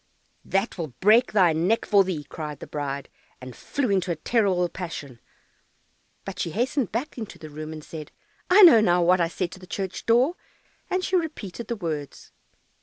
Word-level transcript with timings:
"That 0.43 0.79
will 0.79 0.95
break 0.99 1.31
thy 1.31 1.53
neck 1.53 1.85
for 1.85 2.03
thee!" 2.03 2.23
cried 2.23 2.59
the 2.59 2.65
bride, 2.65 3.07
and 3.39 3.55
flew 3.55 3.91
into 3.91 4.09
a 4.11 4.15
terrible 4.15 4.67
passion, 4.67 5.19
but 6.25 6.39
she 6.39 6.49
hastened 6.49 6.91
back 6.91 7.19
into 7.19 7.37
the 7.37 7.51
room, 7.51 7.71
and 7.71 7.83
said, 7.83 8.11
"I 8.49 8.63
know 8.63 8.81
now 8.81 9.03
what 9.03 9.21
I 9.21 9.27
said 9.27 9.51
to 9.51 9.59
the 9.59 9.67
church 9.67 10.07
door," 10.07 10.37
and 10.89 11.03
she 11.05 11.15
repeated 11.15 11.67
the 11.67 11.75
words. 11.75 12.31